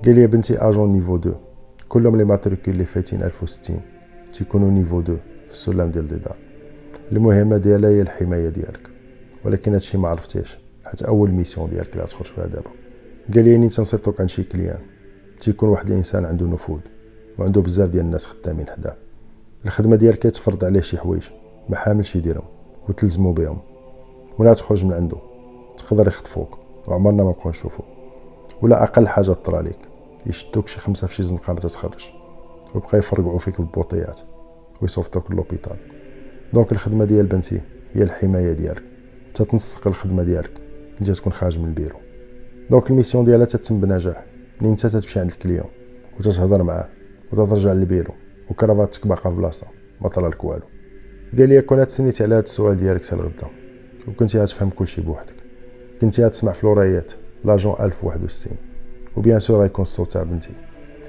قال 0.04 0.14
لي 0.14 0.26
بنتي 0.26 0.58
agent 0.58 0.88
niveau 0.88 1.16
2 1.16 1.34
كلهم 1.88 2.16
les 2.16 2.24
matricules 2.24 2.74
اللي 2.74 2.84
فايتين 2.84 3.22
1060 3.22 3.80
تيكونوا 4.34 4.70
niveau 4.70 5.00
2 5.00 5.18
في 5.46 5.52
السلم 5.52 5.90
ديال 5.90 6.08
ديدار 6.08 6.36
المهمة 7.12 7.56
ديالها 7.56 7.90
هي 7.90 8.00
الحماية 8.00 8.48
ديالك. 8.48 8.90
ولكن 9.44 9.72
هادشي 9.72 9.98
ما 9.98 10.08
عرفتيش 10.08 10.58
حتى 10.84 11.08
أول 11.08 11.30
mission 11.30 11.70
ديالك 11.70 11.92
اللي 11.92 12.02
غتخرج 12.02 12.26
فيها 12.26 12.46
دابا. 12.46 12.70
قال 13.34 13.44
لي 13.44 13.56
منين 13.56 13.68
تنصيفطوك 13.68 14.20
عند 14.20 14.28
شي 14.28 14.42
client. 14.42 14.80
تيكون 15.40 15.68
واحد 15.68 15.90
الإنسان 15.90 16.24
عنده 16.24 16.46
نفوذ 16.46 16.80
وعنده 17.38 17.60
بزاف 17.60 17.88
ديال 17.88 18.04
الناس 18.04 18.26
خدامين 18.26 18.66
حداه 18.66 18.96
الخدمة 19.64 19.96
ديالك 19.96 20.18
كتفرض 20.18 20.64
عليه 20.64 20.80
شي 20.80 20.98
حوايج 20.98 21.22
ما 21.68 21.76
حاملش 21.76 22.16
يديرهم. 22.16 22.59
وتلزمو 22.90 23.32
بهم. 23.32 23.58
ولا 24.38 24.54
تخرج 24.54 24.84
من 24.84 24.92
عنده. 24.92 25.16
تقدر 25.76 26.08
يخطفوك. 26.08 26.58
وعمرنا 26.88 27.22
ما 27.22 27.30
نبقاو 27.30 27.50
نشوفوك. 27.50 27.86
ولا 28.62 28.82
أقل 28.82 29.08
حاجة 29.08 29.32
طرا 29.32 29.62
ليك 29.62 29.78
يشدوك 30.26 30.68
شي 30.68 30.80
خمسة 30.80 31.06
في 31.06 31.14
شي 31.14 31.22
زنقه 31.22 31.52
ما 31.52 31.60
تتخرج. 31.60 32.10
ويبقى 32.74 32.98
يفرقعوا 32.98 33.38
فيك 33.38 33.60
بالبوطيات. 33.60 34.20
ويصوفطوك 34.82 35.30
ل 35.30 35.35
l'hôpital 35.35 35.76
donc 36.52 36.72
الخدمة 36.72 37.04
ديال 37.04 37.26
بنتي 37.26 37.60
هي 37.92 38.02
الحماية 38.02 38.52
ديالك. 38.52 38.82
تتنسق 39.34 39.86
الخدمة 39.86 40.22
ديالك. 40.22 40.60
أنت 41.00 41.10
تكون 41.10 41.32
خارج 41.32 41.58
من 41.58 41.64
البيرو. 41.64 41.96
donc 42.70 42.90
ال 42.90 42.95
mission 42.95 43.24
ديالها 43.24 43.46
تتم 43.46 43.80
بنجاح. 43.80 44.24
منين 44.60 44.70
أنت 44.72 44.86
تمشي 44.86 45.20
عند 45.20 45.30
ال 45.30 45.35
client. 45.35 45.66
وتتهضر 46.18 46.62
معاه. 46.62 46.88
وتترجع 47.32 47.72
للبيرو. 47.72 48.14
و 48.50 48.57
cravate 48.57 49.00
ك 49.00 49.06
باقا 49.06 49.30
في 49.30 49.36
بلاصه 49.36 49.66
ما 50.00 50.08
طلع 50.08 50.28
لك 50.28 50.44
والو. 50.44 50.79
قال 51.38 51.48
لي 51.48 51.62
كون 51.62 51.86
تسنيتي 51.86 52.22
على 52.24 52.34
هذا 52.34 52.42
السؤال 52.42 52.76
ديالك 52.76 53.04
حتى 53.04 53.14
الغدا 53.14 53.46
وكنتي 54.08 54.38
غتفهم 54.38 54.70
كلشي 54.70 55.00
بوحدك. 55.00 55.34
كنتي 56.00 56.24
غتسمع 56.24 56.52
في 56.52 56.66
l'oreillette 56.66 57.12
l'agent 57.44 57.76
1061 57.80 58.52
و 59.16 59.21
bien 59.21 59.40
sûr 59.40 59.62
غيكون 59.62 59.82
الصوت 59.82 60.12
تاع 60.12 60.22
بنتي. 60.22 60.50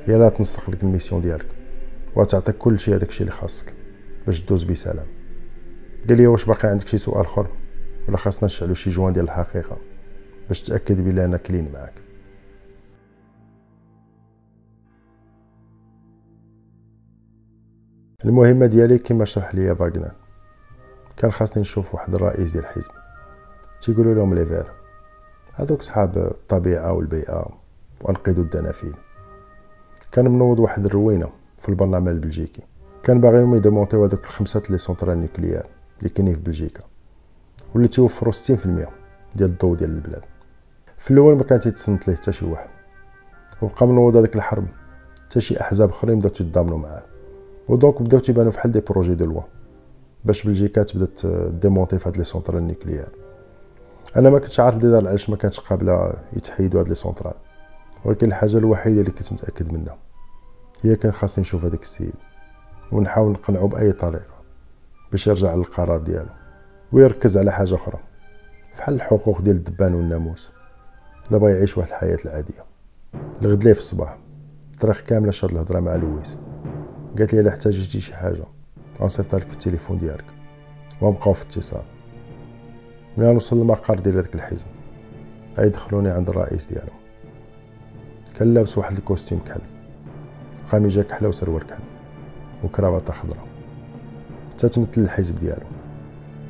هي 0.06 0.18
لا 0.18 0.30
تنسق 0.30 0.70
لك 0.70 0.84
ال 0.84 0.89
mission 0.89 1.22
ديالك 1.22 1.46
وتعطيك 2.16 2.56
كلشي 2.58 2.96
هذاك 2.96 3.10
الشيء 3.10 3.22
اللي 3.22 3.32
خاصك 3.32 3.74
باش 4.26 4.42
دوز 4.42 4.64
بسلام. 4.64 5.06
قال 6.10 6.18
لي 6.18 6.28
واش 6.28 6.46
باقي 6.46 6.70
عندك 6.70 6.88
شي 6.88 6.98
سؤال 6.98 7.26
آخر؟ 7.26 7.48
ولا 8.08 8.18
خاصنا 8.18 8.46
نشعلو 8.46 8.74
شي 8.74 8.90
joint 8.90 9.14
ديال 9.14 9.26
الحقيقة 9.26 9.78
باش 10.48 10.62
تأكد 10.62 11.02
بلي 11.02 11.26
أنا 11.26 11.38
clean 11.38 11.70
معاك. 11.74 11.94
المهمة 18.26 18.66
ديالي 18.66 18.98
كما 18.98 19.26
شرح 19.26 19.56
ليا 19.56 19.74
فاغنر 19.74 20.12
كان 21.18 21.32
خاصني 21.32 21.62
نشوف 21.62 21.94
واحد 21.96 22.16
الرئيس 22.16 22.52
ديال 22.52 22.64
الحزب 22.64 22.92
تيقولوا 23.82 24.14
لهم 24.14 24.36
les 24.36 24.46
verts 24.46 24.72
هذوك 25.54 25.82
صحاب 25.82 26.18
الطبيعة 26.18 26.94
والبيئة 26.94 27.46
وانقذوا 28.02 28.44
الدلافين 28.44 28.94
كان 30.12 30.32
منوض 30.32 30.60
واحد 30.60 30.86
الروينة 30.86 31.30
في 31.60 31.70
البرلمان 31.70 32.08
البلجيكي. 32.08 32.62
كان 33.04 33.22
باغيهم 33.22 33.56
ي 33.56 33.60
démonter 33.60 33.97
يو 33.97 34.06
هذوك 34.06 34.24
الخمسة 34.24 34.64
les 34.70 34.78
centrales 34.78 35.22
nucléaires 35.22 35.66
اللي 36.00 36.10
كاينين 36.10 36.34
في 36.34 36.40
بلجيكا. 36.40 36.84
واللي 37.74 37.88
تيوفروا 37.88 38.34
60% 38.34 38.90
ديال 39.36 39.50
الضوء 39.50 39.76
ديال 39.78 39.90
البلاد. 39.90 40.22
في 40.98 41.12
الأول 41.12 41.36
ما 41.36 41.44
كان 41.44 41.60
تيتصنت 41.60 42.08
ليه 42.08 42.16
حتى 42.16 42.32
شي 42.32 42.46
واحد. 42.46 42.70
وبقى 43.62 43.88
منوض 43.88 44.18
هذاك 44.18 44.36
الحرب. 44.36 44.68
حتى 45.26 45.42
شي 45.42 45.62
أحزاب 45.62 45.90
أخرين 45.90 46.20
بدأو 46.20 46.30
تيتضامنوا 46.30 46.78
معاه. 46.78 47.04
و 47.72 47.78
donc 47.78 48.02
بداو 48.02 48.20
تيبانو 48.20 48.52
فحال 48.52 48.72
des 48.72 48.80
projets 48.80 49.16
de 49.16 49.26
loi 49.26 49.42
باش 50.26 50.44
بلجيكا 50.44 50.84
تبدأ 50.84 51.50
démonter 51.50 52.00
في 52.00 52.10
هاد 52.10 52.18
les 52.18 52.24
centrales 52.24 52.68
nucléaires 52.68 53.08
أنا 54.16 54.30
ما 54.30 54.40
كنتش 54.40 54.60
عارف 54.60 54.78
ديال 54.78 55.08
علاش 55.08 55.30
ما 55.30 55.36
كانتش 55.36 55.60
قابلة 55.60 56.14
يتحيدوا 56.34 56.82
هاد 56.82 56.90
les 56.90 56.96
centrales 56.96 57.34
ولكن 58.06 58.28
الحاجة 58.28 58.58
الوحيدة 58.58 59.02
اللي 59.02 59.12
كنت 59.12 59.34
متأكد 59.34 59.74
منها 59.74 59.98
هي 60.82 60.96
كان 60.96 61.12
خاصني 61.12 61.42
نشوف 61.42 61.66
هذاك 61.66 61.82
السيد 61.82 62.14
ونحاول 62.92 63.32
نقنعو 63.32 63.68
بأي 63.68 63.92
طريقة 63.92 64.42
باش 65.12 65.28
يرجع 65.28 65.56
للقرار 65.56 66.00
ديالو 66.00 66.30
ويركز 66.92 67.38
على 67.38 67.52
حاجة 67.52 67.76
أخرى. 67.76 68.00
فحال 68.74 68.94
الحقوق 68.96 69.42
ديال 69.42 69.56
الدبان 69.56 69.94
والناموس 69.94 70.52
دابا 71.32 71.50
يعيش 71.50 71.78
واحد 71.78 71.90
الحياة 71.90 72.18
العادية. 72.26 72.66
الغد 73.42 73.64
ليه 73.64 73.74
في 73.74 73.80
الصباح 73.80 74.18
الطريق 74.74 74.98
كامله 75.06 75.32
شاد 75.32 75.52
الهضرة 75.52 75.80
مع 75.80 75.96
لويس. 75.96 76.38
قالت 77.18 77.34
لي 77.34 77.40
الا 77.40 77.50
احتاجتي 77.50 78.02
شي 78.02 78.16
حاجة. 78.16 78.44
غنصيفط 79.02 79.36
لك 79.36 79.48
في 79.48 79.54
التليفون 79.54 79.98
ديالك. 79.98 80.26
ونبقاو 81.02 81.34
في 81.34 81.46
اتصال. 81.46 81.82
ملي 83.18 83.34
نوصل 83.34 83.58
للمقر 83.58 84.00
ديال 84.00 84.18
هذاك 84.18 84.36
الحزب 84.36 84.66
غيدخلوني 85.58 86.10
عند 86.10 86.30
الرئيس 86.30 86.68
ديالو 86.68 86.92
كان 88.40 88.54
لابس 88.54 88.78
واحد 88.78 88.98
ال 88.98 89.03
costume 89.03 89.40
كحل. 89.40 89.62
قميجة 90.72 91.02
كحلة 91.02 91.30
وسروال 91.30 91.68
كحل. 91.68 91.82
وكرافطه 92.64 93.14
خضراء. 93.14 93.48
تتمثل 94.58 95.02
الحزب 95.02 95.40
ديالو 95.40 95.66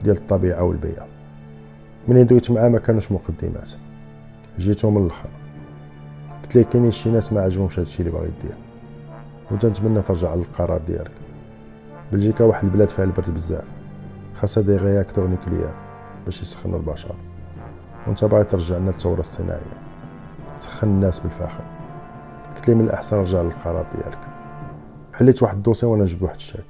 ديال 0.04 0.18
الطبيعة 0.18 0.64
والبيئة. 0.64 1.08
من 2.08 2.26
دويت 2.26 2.52
معاه 2.52 2.70
ما 2.70 2.80
كانوش 2.80 3.12
مقدمات. 3.12 3.70
جيتو 4.60 4.90
من 4.90 5.06
الأخر. 5.06 5.30
قلت 6.44 6.56
ليه 6.56 6.64
كاينين 6.64 6.92
شي 6.92 7.10
ناس 7.10 7.34
ما 7.34 7.42
عجبهمش 7.42 7.80
هادشي 7.80 8.00
اللي 8.00 8.12
باغي 8.12 8.32
دير 8.42 8.71
وتنتمنى 9.52 10.02
ترجع 10.02 10.36
للقرار 10.36 10.82
ديالك. 10.88 11.12
بلجيكا 12.12 12.46
واحد 12.46 12.64
البلاد 12.64 12.90
فيها 12.90 13.06
البرد 13.06 13.34
بزاف 13.34 13.64
خاصها 14.36 14.64
des 14.64 14.76
réacteurs 14.76 15.28
nucléaires 15.28 15.72
باش 16.26 16.42
يسخنوا 16.42 16.80
البشر. 16.80 17.16
وأنت 18.08 18.26
باغي 18.26 18.44
ترجع 18.44 18.78
لنا 18.78 18.90
الثورة 18.90 19.20
الصناعية. 19.20 19.82
تسخن 20.58 20.88
الناس 20.88 21.20
بالفاخر. 21.20 21.64
قلت 22.56 22.68
لي 22.68 22.76
من 22.76 22.86
الأحسن 22.86 23.18
رجع 23.18 23.42
للقرار 23.42 23.86
ديالك. 23.96 24.20
حليت 25.14 25.44
واحد 25.44 25.56
ال 25.56 25.59
dossier 25.59 25.86
وأنا 25.86 26.04
نجبد 26.04 26.24
واحد 26.24 26.36
الشاك. 26.36 26.66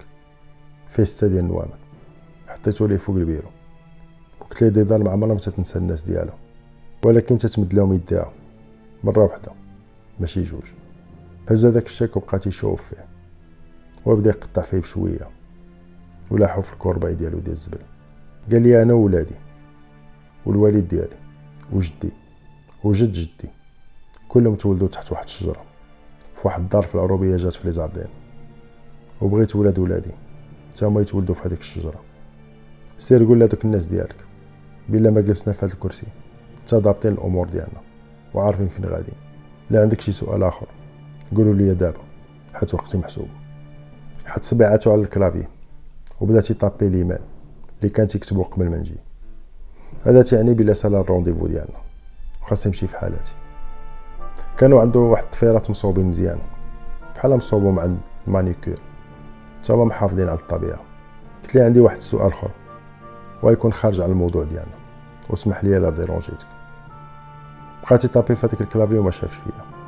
فيه 0.87 1.03
ستة 1.03 1.27
ديال 1.27 1.39
النوامر 1.39 1.79
حطيتو 2.47 2.85
ليه 2.85 2.97
فوق 2.97 3.15
البيرو. 3.15 3.49
وقلت 4.41 4.61
ليه 4.61 4.69
ديدار 4.69 5.03
مع 5.03 5.11
عمرها 5.11 5.33
ما 5.33 5.39
الناس 5.75 6.03
ديالو. 6.03 6.31
ولكن 7.05 7.37
تتمد 7.37 7.73
لهم 7.73 7.93
يديها. 7.93 8.31
مرة 9.03 9.23
واحدة 9.23 9.51
ماشي 10.19 10.41
جوج. 10.41 10.63
هز 11.51 11.65
هذاك 11.65 11.85
الشاك 11.85 12.17
وبقى 12.17 12.39
تيشوف 12.39 12.81
فيه. 12.81 13.05
وبدا 14.05 14.29
يقطع 14.29 14.61
فيه 14.61 14.79
بشوية. 14.79 15.29
ولاحو 16.31 16.61
في 16.61 16.73
الكورباي 16.73 17.15
ديالو 17.15 17.39
ديال 17.39 17.51
الزبل. 17.51 17.79
قال 18.51 18.61
لي 18.61 18.81
أنا 18.81 18.93
وولادي 18.93 19.35
والوالد 20.45 20.87
ديالي. 20.87 21.17
وجدي. 21.73 22.11
وجد 22.83 23.11
جدي. 23.11 23.49
كلهم 24.29 24.55
تولدوا 24.55 24.87
تحت 24.87 25.11
واحد 25.11 25.23
الشجرة. 25.23 25.63
في 26.35 26.41
واحد 26.47 26.61
الدار 26.61 26.81
في 26.81 26.95
العروبية 26.95 27.37
جات 27.37 27.53
في 27.53 27.65
ليزاردين 27.65 28.07
وبغيت 29.21 29.55
ولاد 29.55 29.79
ولادي. 29.79 30.11
حتى 30.73 30.85
هما 30.85 31.01
يتولدوا 31.01 31.35
في 31.35 31.47
هذيك 31.47 31.59
الشجرة. 31.59 32.01
سير 32.97 33.25
قول 33.25 33.39
لهذوك 33.39 33.65
الناس 33.65 33.87
ديالك. 33.87 34.15
بلا 34.89 35.11
ما 35.11 35.21
جلسنا 35.21 35.53
في 35.53 35.65
هذا 35.65 35.73
الكرسي. 35.73 36.07
حتى 36.61 36.75
ضابطين 36.75 37.11
الأمور 37.11 37.49
ديالنا. 37.49 37.81
وعارفين 38.33 38.67
فين 38.67 38.85
غادي 38.85 39.11
لا 39.69 39.81
عندك 39.81 40.01
شي 40.01 40.11
سؤال 40.11 40.43
آخر؟ 40.43 40.67
قولوا 41.35 41.53
لي 41.53 41.73
دابا 41.73 41.99
حيت 42.53 42.73
وقتي 42.73 42.97
محسوب. 42.97 43.27
حط 44.25 44.43
صبيعاتو 44.43 44.91
على 44.91 45.01
ال 45.01 45.07
clavier 45.07 45.43
وبدا 46.21 46.41
تيطابي 46.41 46.89
l'email 46.89 47.19
اللي 47.79 47.89
كان 47.89 48.07
تيكتبو 48.07 48.43
قبل 48.43 48.69
ما 48.69 48.77
نجي. 48.77 48.97
هذا 50.05 50.21
تيعني 50.21 50.53
بلي 50.53 50.73
سالا 50.73 50.95
ال 50.95 51.00
rendez-vous 51.00 51.47
ديالنا 51.47 51.77
خاص 52.41 52.65
يمشي 52.65 52.87
في 52.87 52.97
حالاتي. 52.97 53.33
كانوا 54.57 54.81
عنده 54.81 54.99
واحد 54.99 55.23
الظفيرات 55.23 55.69
مصوبين 55.69 56.05
مزيان 56.05 56.39
بحال 57.15 57.37
مصوبهم 57.37 57.79
عند 57.79 57.97
ال 58.27 58.33
manucure 58.33 58.79
تما 59.63 59.85
محافظين 59.85 60.29
على 60.29 60.39
الطبيعة. 60.39 60.79
قلت 61.43 61.55
لي 61.55 61.61
عندي 61.61 61.79
واحد 61.79 61.97
السؤال 61.97 62.27
آخر 62.27 62.51
ويكون 63.43 63.73
خارج 63.73 64.01
على 64.01 64.11
الموضوع 64.11 64.43
ديالنا. 64.43 64.75
واسمح 65.29 65.63
لي 65.63 65.79
لا 65.79 65.89
ديرونجيتك. 65.89 66.47
بقى 67.83 68.05
تيطابي 68.05 68.35
في 68.35 68.47
هذيك 68.47 68.61
ال 68.61 68.66
clavier 68.66 68.97
وما 68.97 69.11
شافش 69.11 69.35
فيا. 69.35 69.80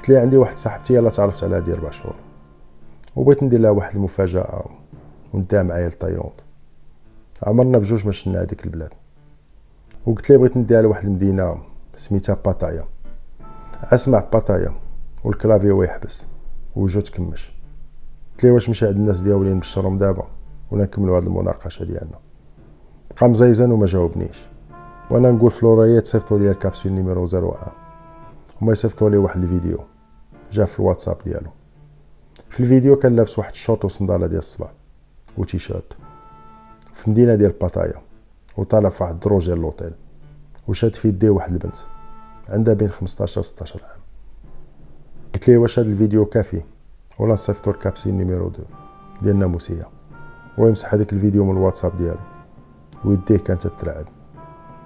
قلت 0.00 0.08
لي 0.08 0.18
عندي 0.18 0.36
واحد 0.36 0.58
صاحبتي 0.58 0.94
يالاه 0.94 1.10
تعرفت 1.10 1.44
عليها 1.44 1.58
ديال 1.58 1.78
ربع 1.78 1.90
شهور 1.90 2.14
وبغيت 3.16 3.42
ندير 3.42 3.60
لها 3.60 3.70
واحد 3.70 3.96
المفاجأة 3.96 4.64
ونديها 5.32 5.62
معايا 5.62 5.88
لتايلاند. 5.88 6.32
عمرنا 7.42 7.78
بجوج 7.78 8.06
ما 8.06 8.12
شفنا 8.12 8.42
هذيك 8.42 8.64
البلاد. 8.64 8.90
وقلت 10.06 10.30
لي 10.30 10.38
بغيت 10.38 10.56
نديها 10.56 10.82
لواحد 10.82 11.04
المدينة 11.04 11.56
سميتها 11.94 12.34
باتايا. 12.44 12.84
أسمع 13.82 14.24
باتايا. 14.32 14.74
وال 15.24 15.34
clavier 15.34 15.70
هو 15.70 15.82
يحبس 15.82 16.26
وجو 16.76 17.00
تكمش. 17.00 17.52
قلت 18.32 18.44
لي 18.44 18.50
واش 18.50 18.70
مشي 18.70 18.86
عند 18.86 18.96
الناس 18.96 19.20
ديالي 19.20 19.54
نبشرهم 19.54 19.98
دابا؟ 19.98 20.26
ولا 20.70 20.84
نكملوا 20.84 21.16
هاد 21.16 21.24
المناقشة 21.24 21.84
ديالنا. 21.84 22.18
بقى 23.16 23.28
مزيزن 23.28 23.70
وما 23.70 23.86
جاوبنيش. 23.86 24.48
وأنا 25.10 25.30
نقول 25.30 25.50
لفلوريان 25.50 26.06
صيفطوا 26.06 26.38
لي 26.38 26.50
ال 26.50 26.55
capsule 26.55 26.92
numéro 26.92 27.24
01 27.24 27.79
هما 28.62 28.72
يصيفطوا 28.72 29.10
لي 29.10 29.16
واحد 29.16 29.42
الفيديو. 29.42 29.78
جا 30.52 30.64
في 30.64 30.80
الواتساب 30.80 31.16
ديالو. 31.24 31.50
في 32.48 32.60
الفيديو 32.60 32.96
كان 32.96 33.16
لابس 33.16 33.38
واحد 33.38 33.50
الشورت 33.50 33.84
وصندالة 33.84 34.26
ديال 34.26 34.38
الصباح 34.38 34.72
وتيشيرت. 35.38 35.96
في 36.92 37.10
مدينة 37.10 37.34
ديال 37.34 37.50
باتايا 37.50 38.02
وطالع 38.56 38.88
في 38.88 39.02
واحد 39.02 39.14
الدروج 39.14 39.46
ديال 39.46 39.60
لوطيل 39.60 39.92
وشاد 40.68 40.94
في 40.94 41.08
يديه 41.08 41.30
واحد 41.30 41.52
البنت. 41.52 41.76
عندها 42.48 42.74
بين 42.74 42.90
15 42.90 43.38
و 43.38 43.42
16 43.42 43.80
عام. 43.84 44.00
قلت 45.34 45.48
ليه 45.48 45.58
واش 45.58 45.78
هاد 45.78 45.86
الفيديو 45.86 46.24
كافي؟ 46.24 46.62
ولا 47.18 47.32
نصيفطو 47.32 47.70
ال 47.70 47.76
capsule 47.76 48.18
numéro 48.18 48.48
deux 48.48 48.62
ديال 49.22 49.34
الناموسيه 49.34 49.88
هو 50.58 50.68
يمسح 50.68 50.94
هذاك 50.94 51.12
الفيديو 51.12 51.44
من 51.44 51.56
الواتساب 51.56 51.96
ديالو. 51.96 52.20
ويديه 53.04 53.38
كانت 53.38 53.66
تترعد 53.66 54.06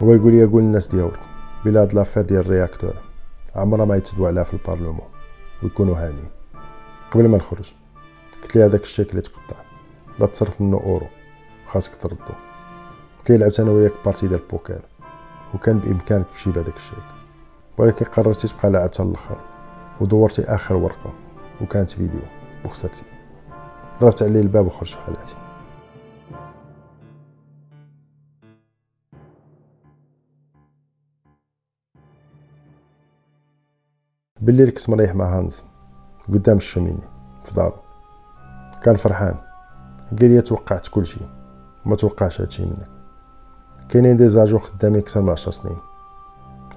هو 0.02 0.14
يقول 0.14 0.33
لي 0.33 0.45
قول 0.45 0.62
الناس 0.62 0.88
ديالك 0.88 1.21
بلا 1.64 1.83
هاد 1.83 1.95
l'affaire 1.95 2.23
ديال 2.23 2.40
ال 2.40 2.47
réacteurs. 2.47 3.13
عمرها 3.56 3.84
ما 3.84 3.96
يتسدوا 3.96 4.28
عليها 4.28 4.44
في 4.44 4.52
ال 4.52 4.58
parlement 4.58 5.09
ويكونوا 5.62 5.96
هانيين 5.96 6.30
قبل 7.11 7.28
ما 7.28 7.37
نخرج 7.37 7.75
قلت 8.42 8.56
لي 8.56 8.64
هذاك 8.64 8.82
الشيك 8.82 9.11
اللي 9.11 9.23
تقطع. 9.23 9.56
لا 10.18 10.26
تصرف 10.26 10.61
منه 10.61 10.76
أورو 10.76 11.06
خاصك 11.66 11.96
تردو. 11.96 12.16
قلت 13.18 13.30
لي 13.30 13.38
لعبت 13.38 13.61
أنا 13.61 13.70
وياك 13.70 13.92
partie 14.04 14.28
ديال 14.28 14.40
البوكر 14.40 14.80
وكان 15.54 15.78
بإمكانك 15.78 16.26
تمشي 16.26 16.50
بهذاك 16.50 16.76
الشيك 16.76 16.99
ولكن 17.78 18.04
قررتي 18.06 18.49
تبقى 18.49 18.70
لاعب 18.70 18.88
حتى 18.88 19.02
الآخر 19.02 19.37
ودورتي 20.00 20.42
آخر 20.42 20.76
ورقة 20.76 21.12
وكانت 21.61 21.90
فيديو 21.90 22.20
وخسرتي 22.64 23.02
ضربت 24.00 24.23
عليه 24.23 24.40
الباب 24.40 24.66
وخرجت 24.66 24.88
في 24.88 25.44
كنت 34.47 34.91
مريح 34.91 35.15
مع 35.15 35.39
هانز 35.39 35.63
قدام 36.29 36.57
ال 36.57 36.62
cheminée 36.62 37.02
في 37.45 37.55
دارو. 37.55 37.75
كان 38.83 38.97
فرحان. 38.97 39.35
قال 40.21 40.31
لي 40.31 40.41
توقعت 40.41 40.89
كل 40.89 41.07
شيء. 41.07 41.29
ما 41.85 41.97
توقعش 41.97 42.41
هادشي 42.41 42.65
منك. 42.65 42.89
كاينين 43.89 44.17
دي 44.17 44.29
زاجو 44.29 44.59
خدامين 44.59 45.01
أكثر 45.01 45.21
من 45.21 45.31
عشر 45.31 45.51
سنين. 45.51 45.77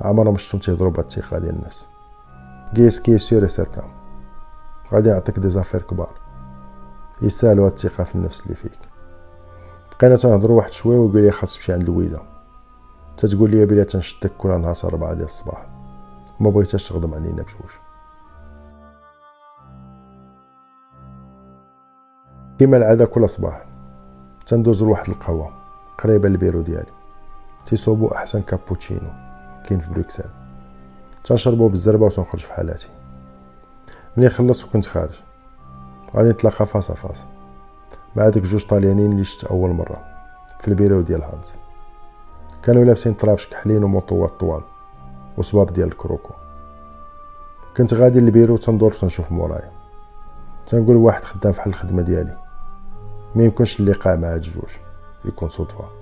عمرهم 0.02 0.38
شفتهم 0.38 0.62
تيهضروا 0.62 0.92
بهاد 0.92 1.06
الثقة 1.06 1.40
ديال 1.40 1.56
النفس. 1.56 1.88
ce 2.75 2.81
qui 2.81 2.90
est 2.90 3.18
sûr 3.18 3.48
et 3.48 3.55
certain. 3.55 3.83
غادي 4.94 5.10
يعطيك 5.10 5.40
des 5.40 5.50
affaires 5.50 5.81
كبار. 5.82 6.14
يستاهلوا 7.22 7.66
هاد 7.66 7.72
الثقة 7.72 8.03
في 8.03 8.16
النفس 8.16 8.44
اللي 8.44 8.56
فيك. 8.56 8.80
بقينا 10.00 10.16
تنهضروا 10.16 10.58
واحد 10.58 10.72
شوية 10.72 10.98
ويقول 10.98 11.22
لي 11.22 11.32
خاص 11.32 11.56
تمشي 11.56 11.74
عند 11.74 11.84
الويده 11.90 12.20
تتقول 13.18 13.51
لي 13.51 13.66
بلي 13.66 13.84
تنشدك 13.84 14.32
كل 14.38 14.50
نهار 14.50 14.75
4 14.84 15.14
ديال 15.14 15.25
الصباح. 15.25 15.76
ما 16.40 16.50
بغيتهاش 16.50 16.90
تخدم 16.90 17.14
علينا 17.14 17.42
بجوج 17.42 17.72
كيما 22.60 22.78
العادة 22.78 23.06
كل 23.06 23.30
صباح 23.30 23.66
تندوز 24.46 24.84
لواحد 24.84 25.10
القهوة 25.10 25.54
قريبة 25.98 26.30
للبيرو 26.30 26.62
ديالي. 26.62 26.92
تيصوبو 27.66 28.08
أحسن 28.08 28.42
كابوتشينو 28.42 29.10
كاين 29.66 29.80
في 29.80 29.92
بروكسل. 29.92 30.24
تنشربو 31.24 31.68
بالزربة 31.68 32.06
وتنخرج 32.06 32.40
في 32.40 32.54
حالاتي. 32.54 32.90
ملي 34.18 34.30
خلصت 34.30 34.66
وكنت 34.66 34.86
خارج. 34.86 35.20
غادي 36.16 36.30
نتلاقى 36.30 36.66
face 36.66 36.92
à 36.92 36.98
face 36.98 37.25
مع 38.16 38.30
ديك 38.30 38.44
جوج 38.44 38.66
طاليانين 38.66 39.12
اللي 39.12 39.24
شفت 39.24 39.44
أول 39.44 39.70
مرة 39.70 40.04
في 40.60 40.68
البيرو 40.68 41.02
ديال 41.02 41.24
هانز. 41.24 41.56
كانوا 42.64 42.86
لابسين 42.86 43.14
طرابش 43.14 43.48
كحلين 43.48 43.84
ومونطوات 43.83 44.40
طوال. 44.40 44.62
وصباب 45.38 45.74
ديال 45.74 45.88
ال 45.88 45.95
croco 45.95 46.33
كنت 47.78 47.94
غادي 47.94 48.20
للبيرو 48.20 48.58
تندور 48.58 48.92
تنشوف 48.92 49.32
مورايا. 49.32 49.72
تنقول 50.66 50.96
واحد 50.96 51.24
خدام 51.24 51.52
فحال 51.52 51.70
الخدمة 51.70 52.02
ديالي. 52.02 52.38
ما 53.36 53.44
يمكنش 53.44 53.80
اللقاء 53.80 54.18
مع 54.18 54.28
هاد 54.28 54.36
الجوج 54.36 54.70
يكون 55.26 55.50
صدفة. 55.50 55.97